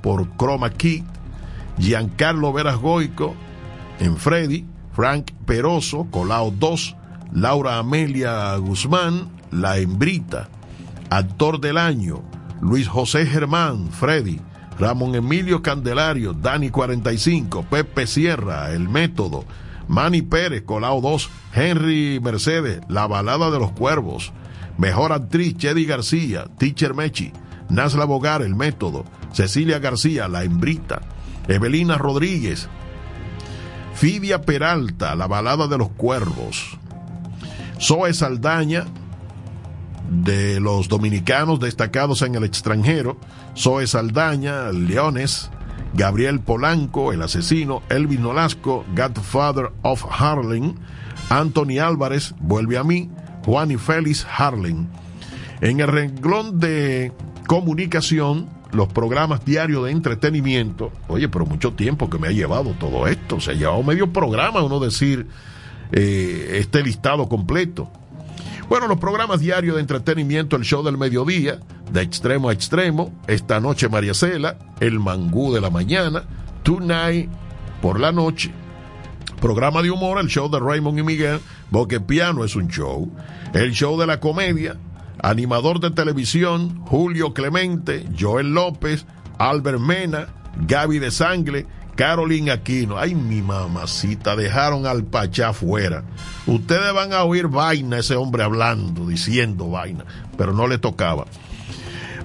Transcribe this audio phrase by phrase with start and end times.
[0.00, 1.04] por Chroma Key,
[1.76, 3.34] Giancarlo Veras Goico
[4.00, 6.96] en Freddy, Frank Peroso, Colao 2,
[7.34, 10.48] Laura Amelia Guzmán, La Hembrita,
[11.10, 12.22] Actor del Año,
[12.62, 14.40] Luis José Germán, Freddy,
[14.78, 19.44] Ramón Emilio Candelario, Dani 45, Pepe Sierra, El Método,
[19.88, 24.32] Manny Pérez, Colao 2, Henry Mercedes, La Balada de los Cuervos,
[24.78, 27.30] Mejor Actriz, Chedi García, Teacher Mechi,
[27.68, 29.04] Nasla Bogar, El Método,
[29.34, 31.02] Cecilia García, La Hembrita,
[31.48, 32.68] Evelina Rodríguez,
[33.94, 36.78] Fidia Peralta, La Balada de los Cuervos,
[37.80, 38.86] Zoe Saldaña,
[40.10, 43.18] de los dominicanos destacados en el extranjero,
[43.56, 45.50] Zoe Saldaña, Leones,
[45.94, 50.74] Gabriel Polanco, el asesino, Elvis Nolasco, Godfather of Harlem,
[51.28, 53.10] Anthony Álvarez, vuelve a mí,
[53.44, 54.86] Juan y Félix Harlem.
[55.60, 57.12] En el renglón de
[57.46, 63.06] comunicación, los programas diarios de entretenimiento, oye, pero mucho tiempo que me ha llevado todo
[63.06, 65.26] esto, se ha llevado medio programa uno decir
[65.92, 67.90] eh, este listado completo.
[68.68, 71.60] Bueno, los programas diarios de entretenimiento, el show del mediodía,
[71.92, 76.24] de extremo a extremo, esta noche María Cela, el mangú de la mañana,
[76.62, 77.30] Tonight
[77.80, 78.50] por la noche,
[79.40, 83.12] programa de humor, el show de Raymond y Miguel, Boque Piano es un show,
[83.52, 84.76] el show de la comedia,
[85.24, 89.06] animador de televisión, Julio Clemente, Joel López,
[89.38, 90.28] Albert Mena,
[90.66, 91.66] Gaby de Sangle,
[91.96, 92.98] Carolina Aquino.
[92.98, 96.04] Ay, mi mamacita, dejaron al Pachá fuera.
[96.46, 100.04] Ustedes van a oír vaina, ese hombre hablando, diciendo vaina,
[100.36, 101.24] pero no le tocaba.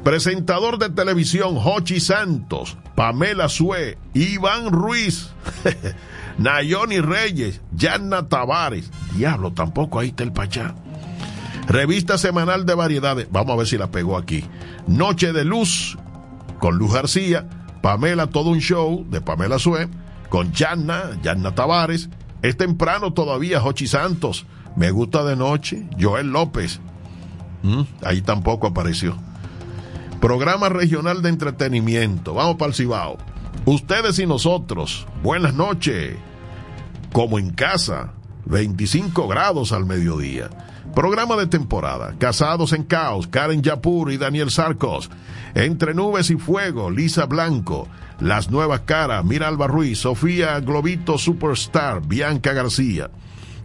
[0.03, 5.29] Presentador de televisión, Jochi Santos, Pamela Sue, Iván Ruiz,
[6.37, 8.91] Nayoni Reyes, Yanna Tavares.
[9.13, 10.75] Diablo, tampoco ahí está el Pachá.
[11.69, 13.27] Revista semanal de variedades.
[13.31, 14.43] Vamos a ver si la pegó aquí.
[14.87, 15.99] Noche de Luz,
[16.59, 17.47] con Luz García.
[17.83, 19.87] Pamela, todo un show de Pamela Sue.
[20.29, 22.09] Con Yanna, Yanna Tavares.
[22.41, 24.47] Es temprano todavía, Jochi Santos.
[24.75, 26.79] Me gusta de noche, Joel López.
[27.61, 29.15] Mm, ahí tampoco apareció.
[30.19, 32.33] Programa regional de entretenimiento.
[32.33, 33.19] Vamos para el Cibao.
[33.65, 35.05] Ustedes y nosotros.
[35.21, 36.15] Buenas noches.
[37.13, 38.13] Como en casa.
[38.47, 40.49] 25 grados al mediodía.
[40.95, 42.15] Programa de temporada.
[42.17, 45.09] Casados en Caos, Karen Yapur y Daniel Sarcos.
[45.55, 47.87] Entre nubes y fuego, Lisa Blanco.
[48.19, 53.09] Las nuevas caras, Miralba Ruiz, Sofía Globito Superstar, Bianca García.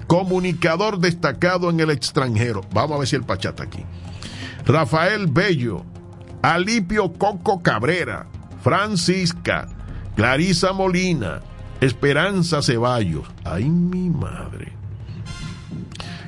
[0.07, 2.61] Comunicador destacado en el extranjero.
[2.73, 3.85] Vamos a ver si el pachata aquí.
[4.67, 5.85] Rafael Bello,
[6.43, 8.27] Alipio Coco Cabrera,
[8.63, 9.69] Francisca,
[10.15, 11.41] Clarisa Molina,
[11.81, 13.27] Esperanza Ceballos.
[13.45, 14.74] Ay, mi madre.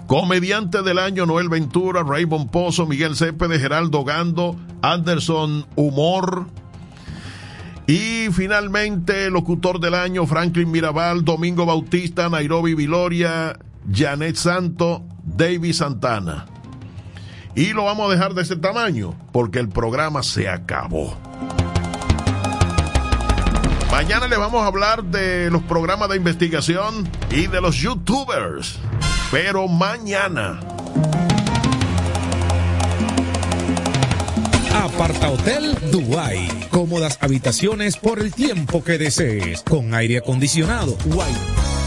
[0.07, 6.47] Comediante del año Noel Ventura, Raymond Pozo, Miguel Cepede, Geraldo Gando, Anderson Humor.
[7.89, 13.59] Y finalmente, locutor del año, Franklin Mirabal, Domingo Bautista, Nairobi Viloria,
[13.93, 16.47] Janet Santo, David Santana.
[17.57, 21.17] Y lo vamos a dejar de ese tamaño porque el programa se acabó.
[23.91, 28.79] Mañana les vamos a hablar de los programas de investigación y de los youtubers.
[29.37, 30.59] Pero mañana.
[34.75, 36.49] Aparta Hotel Dubai.
[36.71, 39.61] Cómodas habitaciones por el tiempo que desees.
[39.61, 40.97] Con aire acondicionado.
[41.05, 41.35] Guay.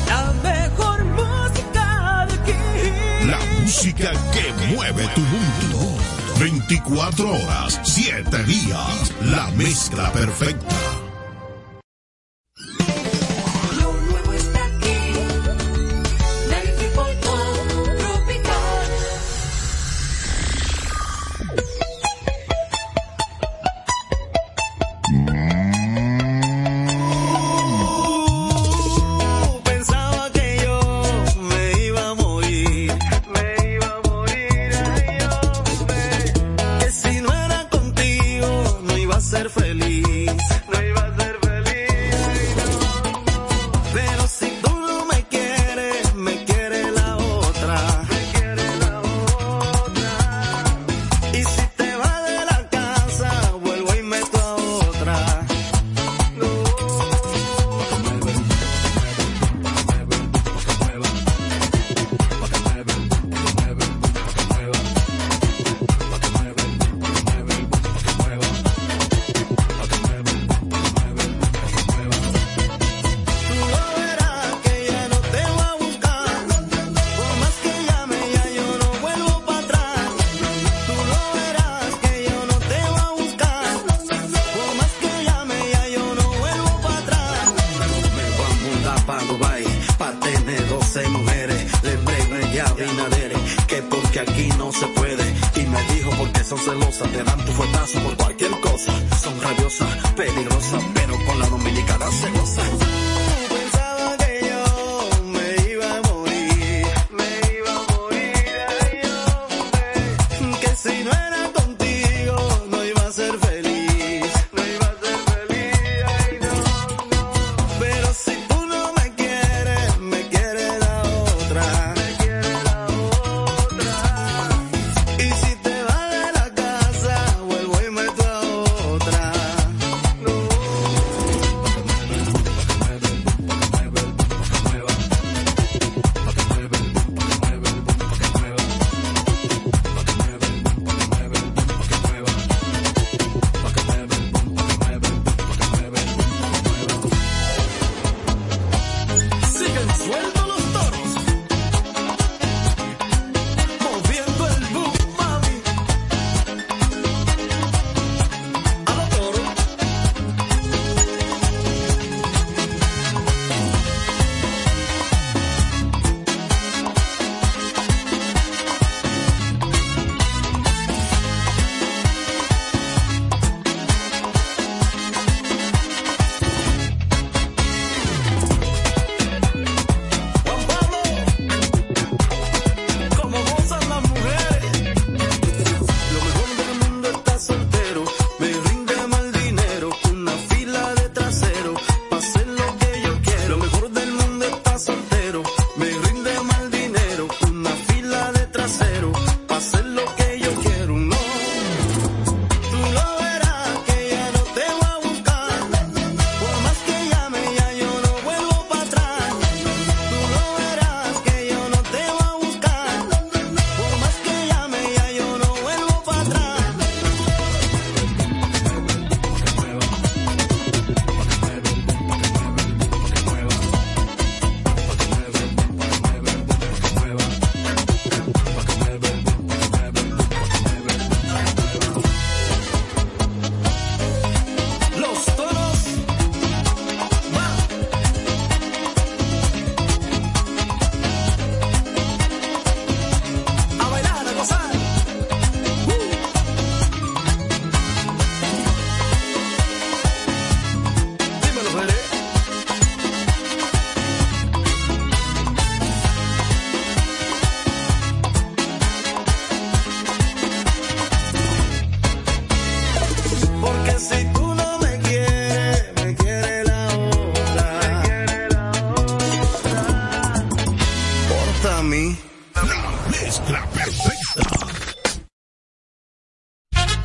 [0.07, 3.27] La mejor música de aquí.
[3.27, 5.97] La música que mueve tu mundo.
[6.39, 9.11] 24 horas, 7 días.
[9.21, 10.75] La mezcla perfecta.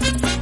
[0.01, 0.34] Y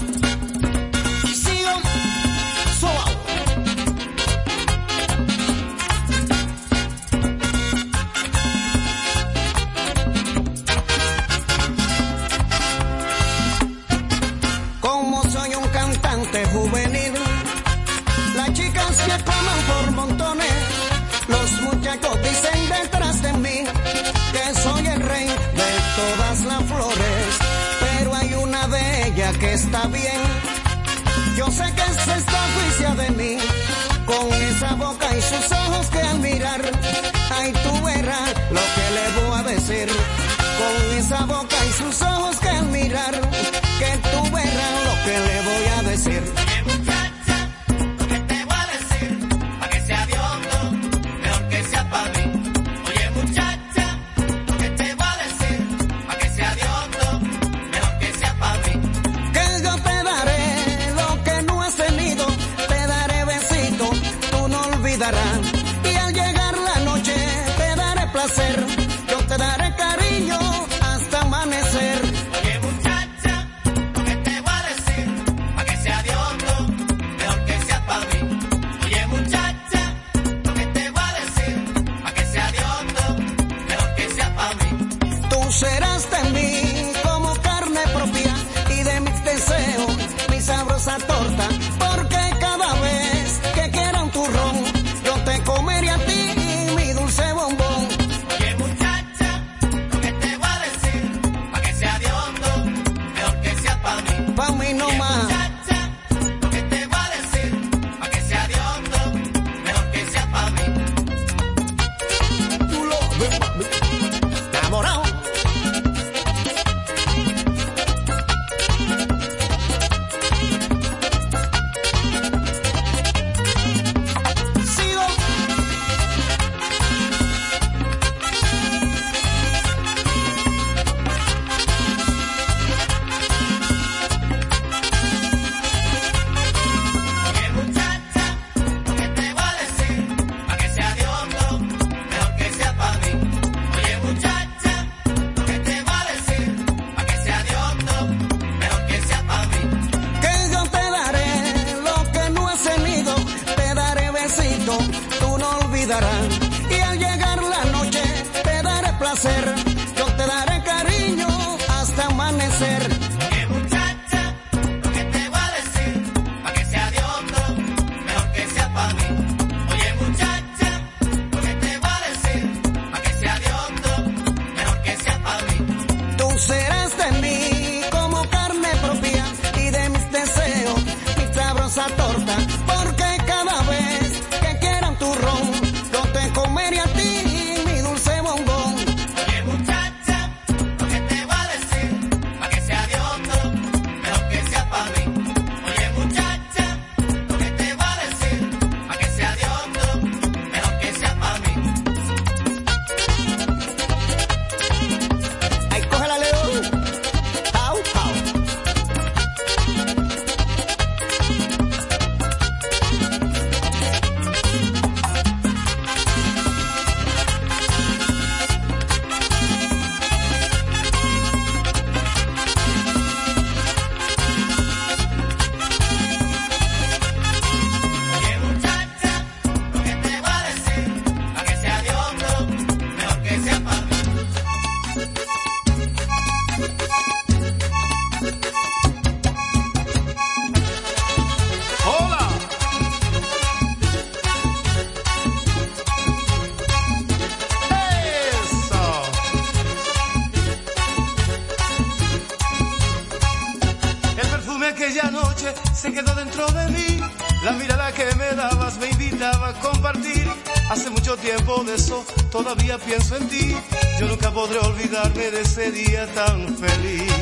[255.83, 257.01] se quedó dentro de mí.
[257.43, 260.29] La mirada que me dabas me invitaba a compartir.
[260.71, 263.57] Hace mucho tiempo de eso todavía pienso en ti.
[263.99, 267.13] Yo nunca podré olvidarme de ese día tan feliz.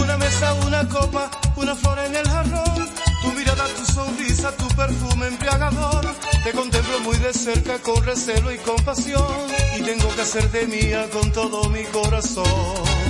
[0.00, 2.88] Una mesa, una copa, una flor en el jarrón.
[3.22, 6.04] Tu mirada, tu sonrisa, tu perfume embriagador.
[6.42, 9.32] Te contemplo muy de cerca con recelo y compasión.
[9.78, 13.09] Y tengo que hacerte mía con todo mi corazón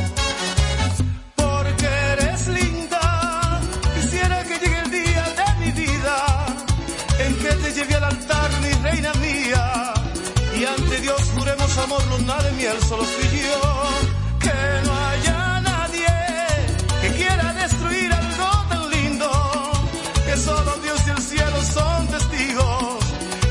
[11.83, 13.61] amor, luna de miel, solo tú y yo.
[14.39, 16.07] Que no haya nadie
[17.03, 19.31] que quiera destruir algo tan lindo.
[20.27, 23.05] Que solo Dios y el cielo son testigos.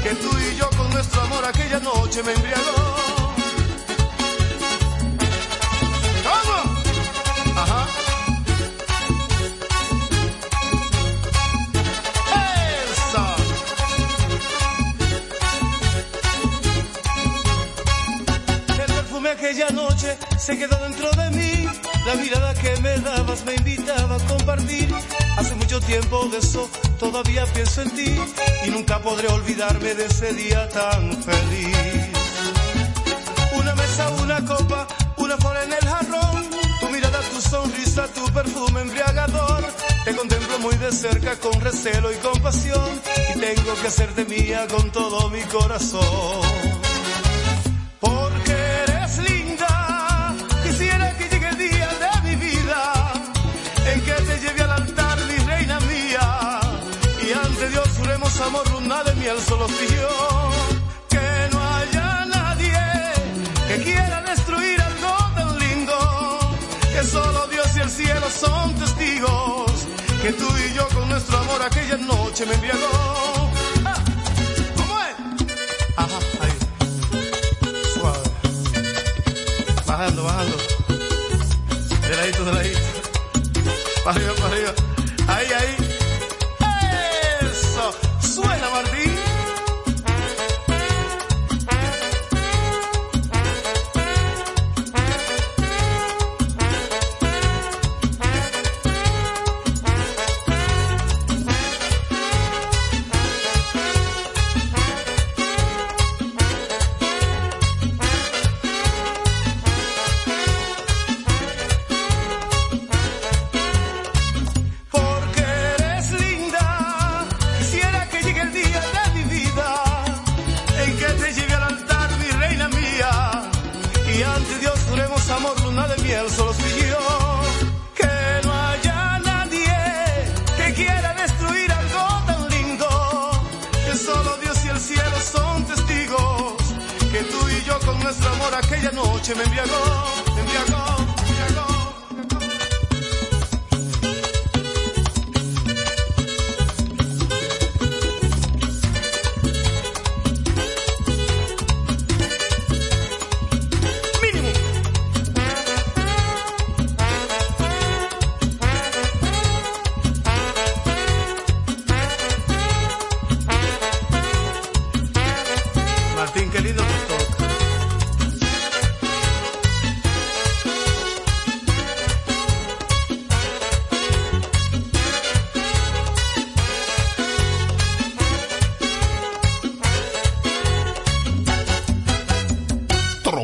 [0.04, 2.99] Que tú y yo con nuestro amor aquella noche me embriagó.
[20.50, 21.68] Se quedó dentro de mí.
[22.08, 24.90] La mirada que me dabas me invitaba a compartir.
[25.38, 28.16] Hace mucho tiempo de eso todavía pienso en ti
[28.66, 31.78] y nunca podré olvidarme de ese día tan feliz.
[33.60, 34.88] Una mesa, una copa,
[35.18, 36.50] una flor en el jarrón.
[36.80, 39.64] Tu mirada, tu sonrisa, tu perfume embriagador.
[40.04, 42.90] Te contemplo muy de cerca con recelo y compasión.
[43.36, 46.79] Y tengo que hacerte mía con todo mi corazón.
[59.34, 60.52] Miel, solo yo.
[61.10, 62.80] Que no haya nadie
[63.68, 65.98] que quiera destruir algo tan lindo.
[66.94, 69.72] Que solo Dios y el cielo son testigos.
[70.22, 73.52] Que tú y yo con nuestro amor aquella noche me embriagó.
[73.86, 73.96] Ah.
[79.86, 80.58] Bajando, bajando.
[82.08, 82.80] De ladito, de ladito.
[84.04, 84.89] Para arriba, para arriba.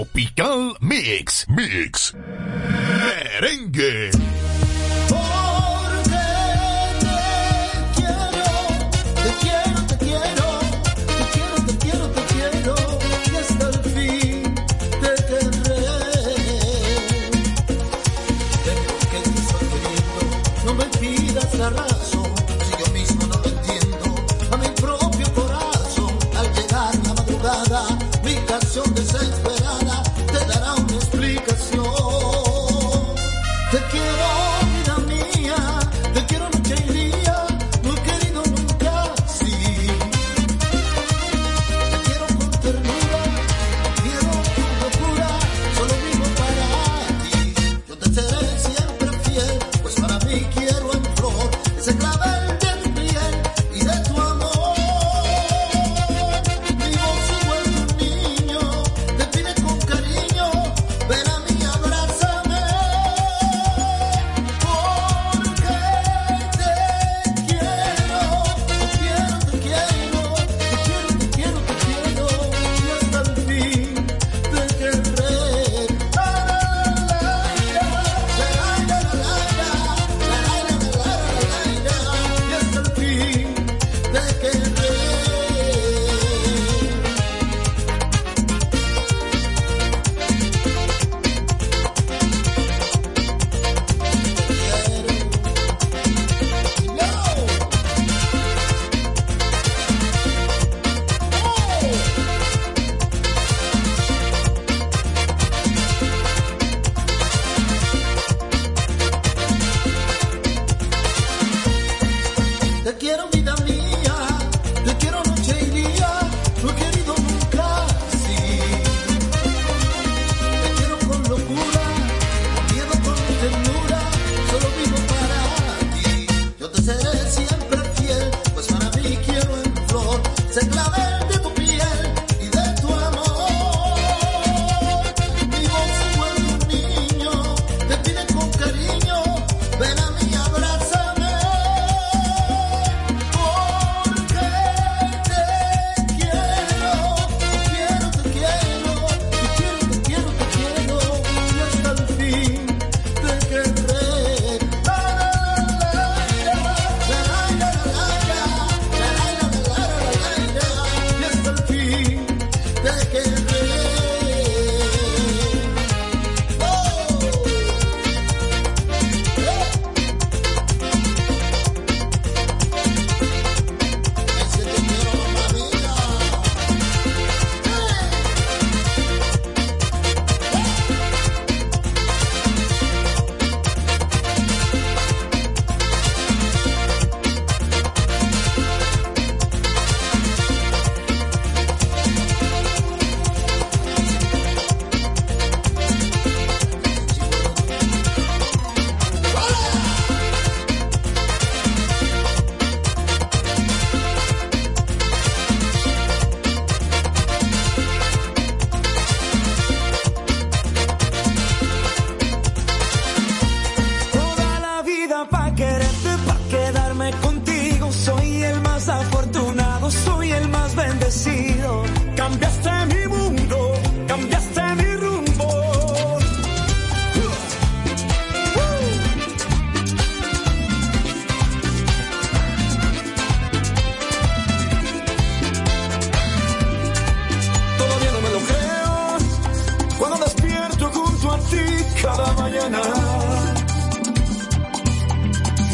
[0.06, 1.48] Tropical Mix.
[1.50, 2.14] Mix.
[3.42, 4.35] Merengue.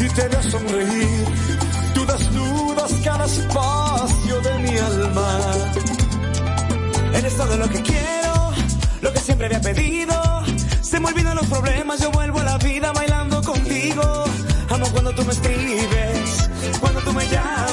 [0.04, 1.24] y te veo sonreír.
[1.94, 5.40] Tú desnudas cada espacio de mi alma.
[7.14, 8.52] Eres todo lo que quiero,
[9.00, 10.14] lo que siempre había pedido.
[10.80, 14.24] Se me olvidan los problemas, yo vuelvo a la vida bailando contigo.
[14.70, 17.71] Amo cuando tú me escribes, cuando tú me llamas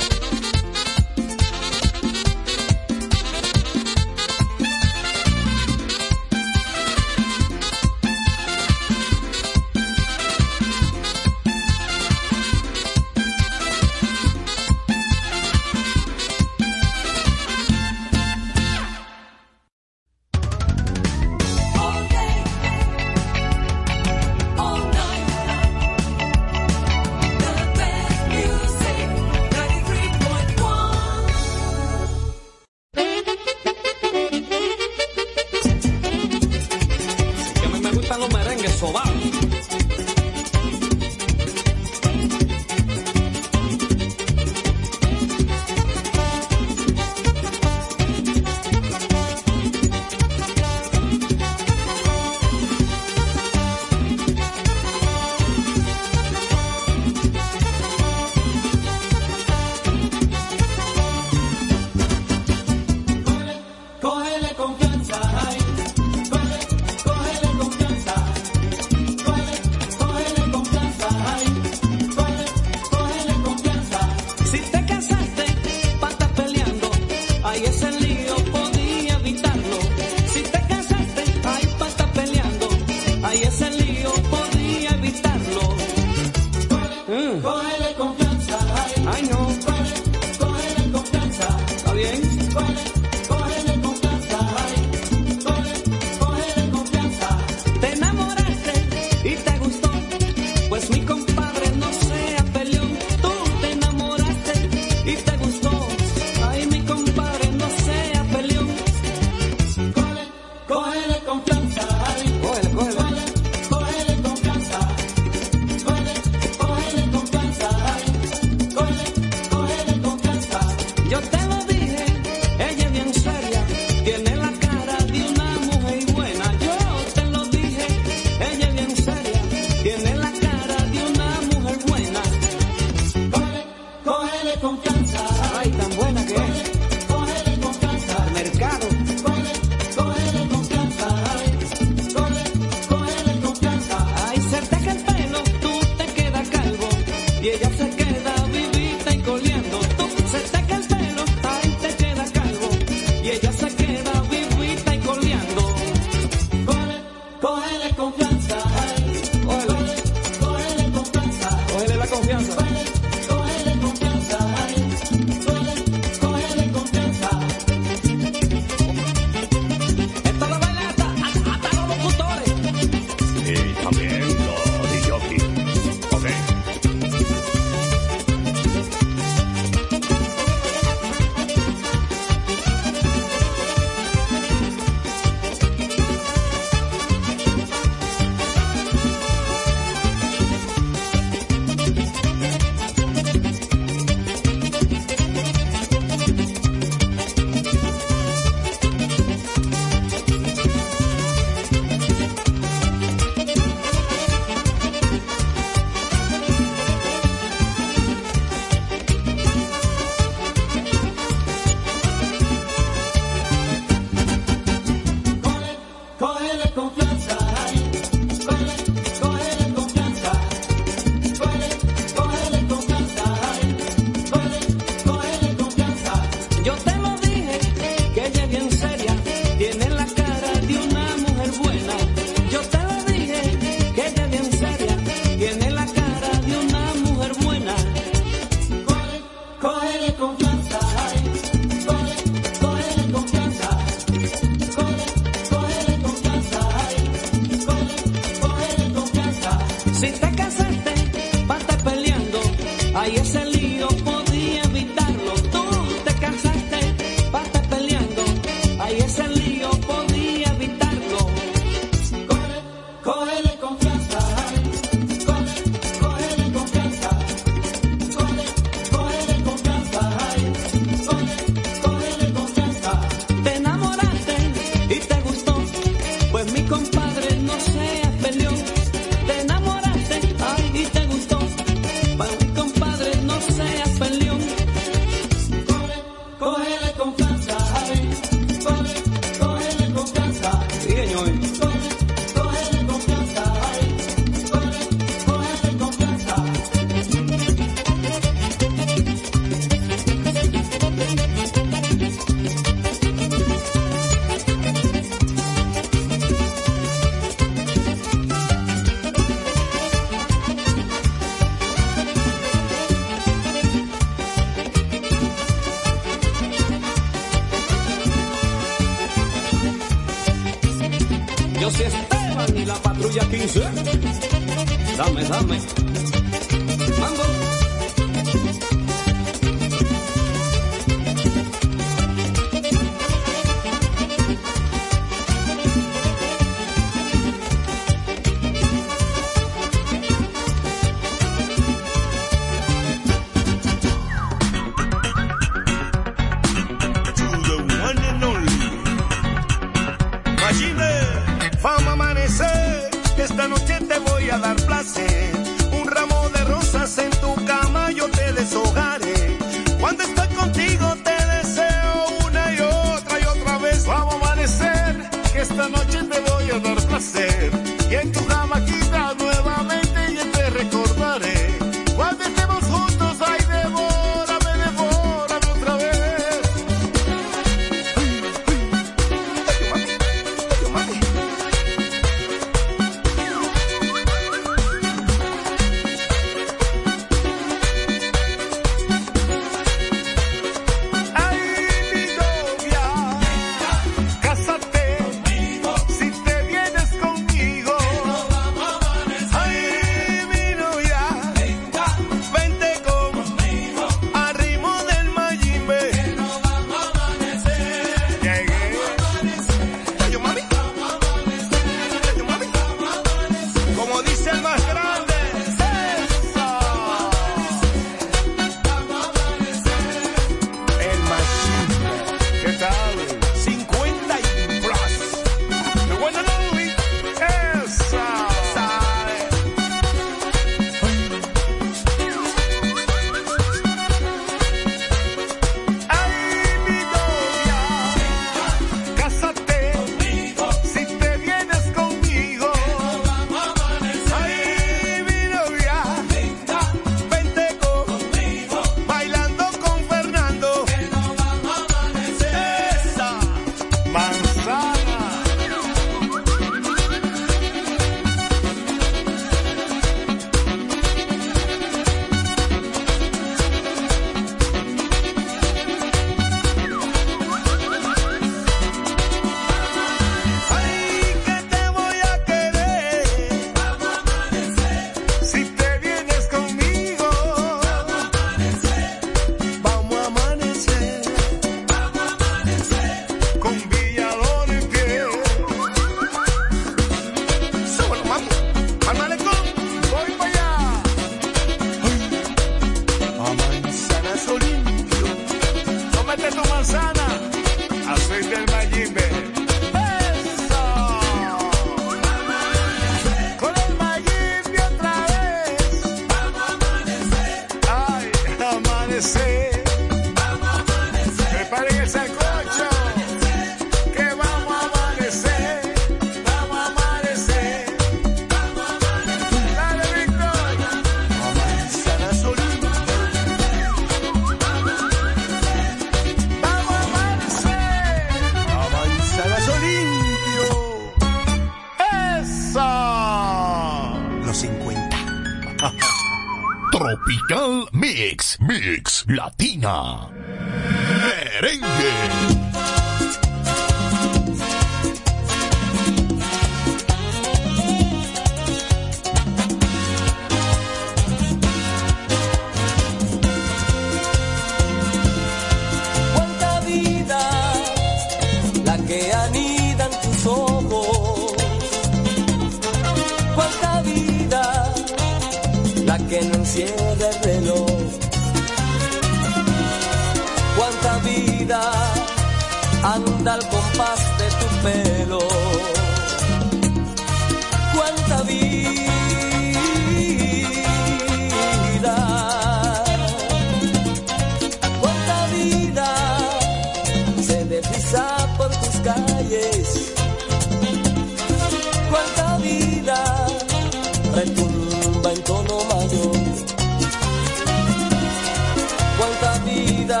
[599.70, 600.00] vida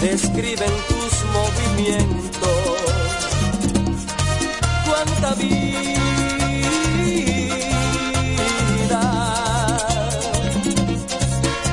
[0.00, 2.48] describen tus movimientos.
[4.86, 5.80] Cuánta vida,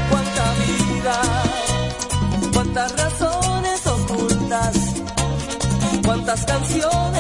[0.09, 1.17] cuánta vida,
[2.53, 4.75] cuántas razones ocultas,
[6.03, 7.14] cuántas canciones.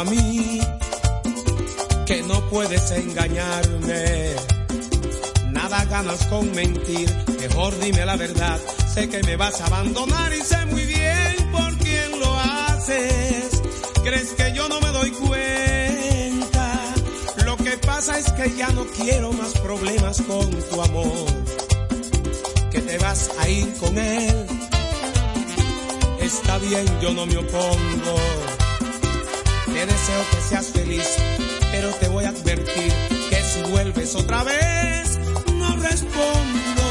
[0.00, 0.58] A mí
[2.06, 4.34] que no puedes engañarme.
[5.50, 8.58] Nada ganas con mentir, mejor dime la verdad.
[8.94, 13.62] Sé que me vas a abandonar y sé muy bien por quién lo haces.
[14.02, 16.80] ¿Crees que yo no me doy cuenta?
[17.44, 21.26] Lo que pasa es que ya no quiero más problemas con tu amor.
[22.70, 24.46] Que te vas a ir con él.
[26.20, 28.49] Está bien, yo no me opongo.
[29.80, 31.08] Te deseo que seas feliz,
[31.72, 32.92] pero te voy a advertir
[33.30, 35.18] que si vuelves otra vez,
[35.54, 36.82] no respondo.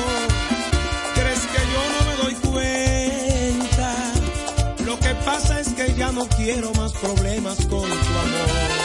[1.14, 3.96] ¿Crees que yo no me doy cuenta?
[4.86, 8.79] Lo que pasa es que ya no quiero más problemas con tu amor.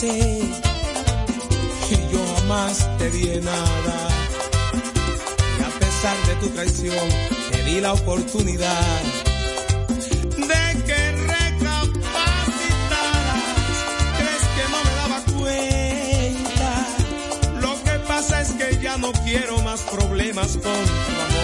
[0.00, 0.40] Que sé
[1.90, 4.08] y yo jamás te di nada.
[5.58, 7.08] Y a pesar de tu traición,
[7.50, 9.00] te di la oportunidad
[10.36, 12.24] de que recapacitaras.
[14.18, 16.70] ¿Crees que no me daba cuenta?
[17.60, 21.37] Lo que pasa es que ya no quiero más problemas con tu amor.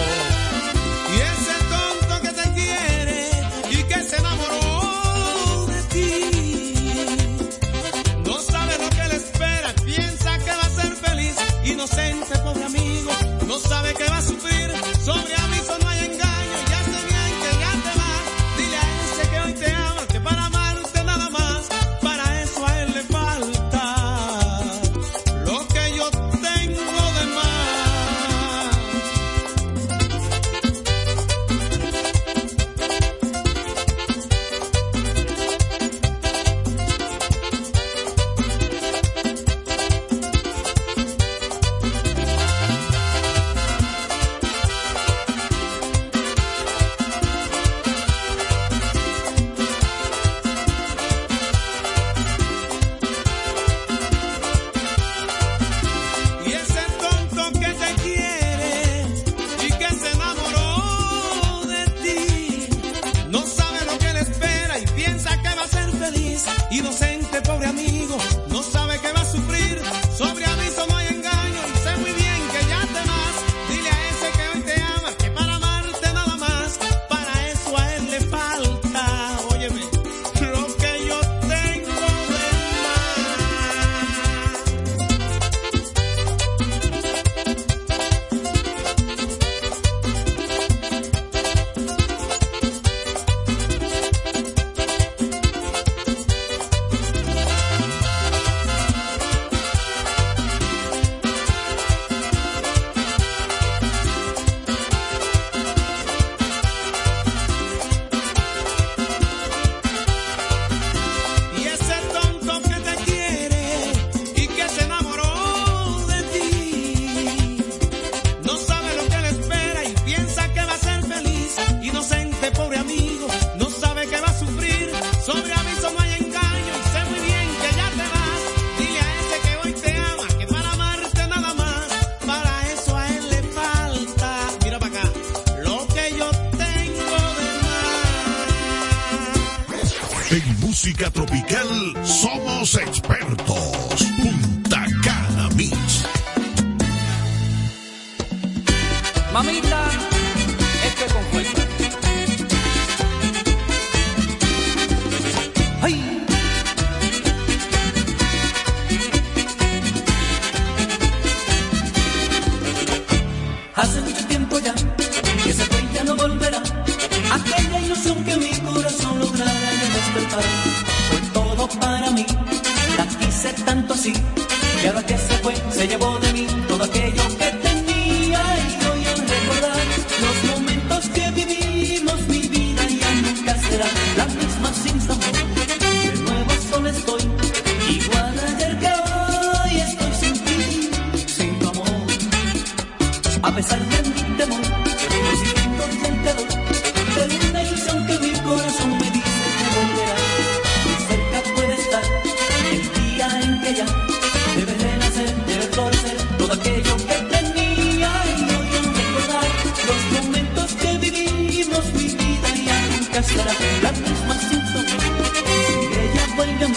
[216.59, 216.67] de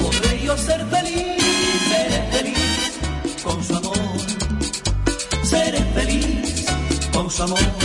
[0.00, 1.42] podré yo ser feliz,
[1.88, 3.00] seré feliz
[3.42, 3.96] con su amor,
[5.42, 6.66] seré feliz
[7.12, 7.79] con su amor.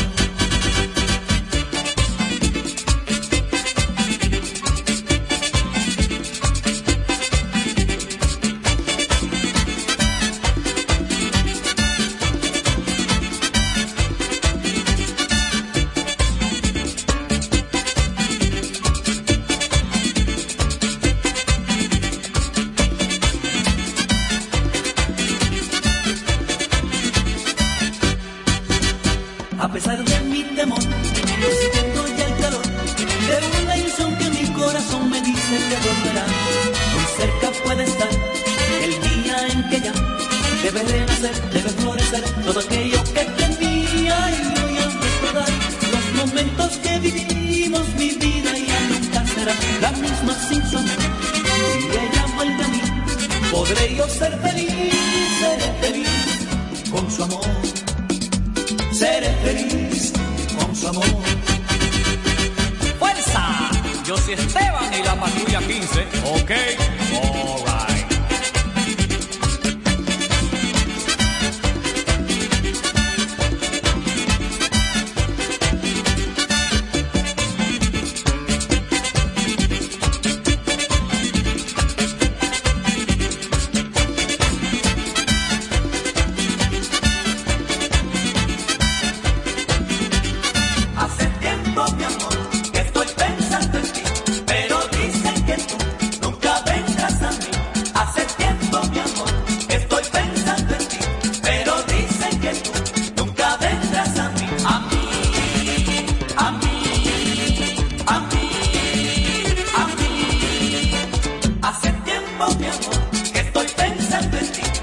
[114.22, 114.75] serpentine.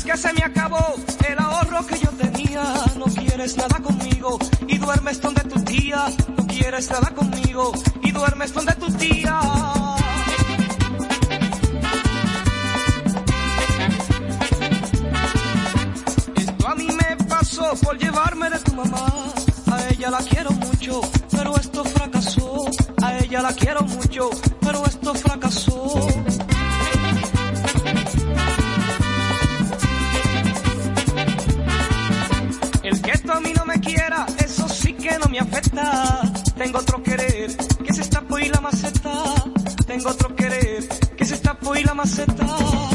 [0.00, 0.94] es que se me acabó
[1.28, 2.62] el ahorro que yo tenía.
[2.96, 6.06] No quieres nada conmigo y duermes donde tu tía.
[6.36, 7.72] No quieres nada conmigo
[8.02, 9.40] y duermes donde tu tía.
[16.36, 19.06] Esto a mí me pasó por llevarme de tu mamá.
[19.70, 22.64] A ella la quiero mucho, pero esto fracasó.
[23.02, 24.30] A ella la quiero mucho,
[24.60, 26.09] pero esto fracasó.
[33.80, 36.20] quiera, eso sí que no me afecta.
[36.56, 39.12] Tengo otro querer, que se está y la maceta.
[39.86, 42.89] Tengo otro querer, que se está y la maceta.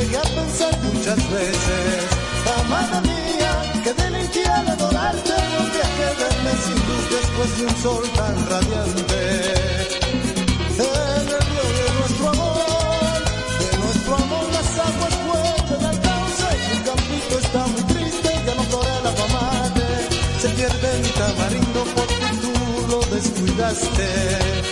[0.00, 2.04] llegué a pensar muchas veces,
[2.58, 3.52] amada mía,
[3.84, 9.20] que delinquí al adorarte, volví a quedarme sin luz después de un sol tan radiante.
[10.76, 13.20] En el río de nuestro amor,
[13.60, 18.62] de nuestro amor las aguas vuelven al cauce, el campito está muy triste, ya no
[18.64, 19.86] flora la pamate,
[20.40, 22.52] se pierde mi tamarindo porque tú
[22.90, 24.63] lo descuidaste.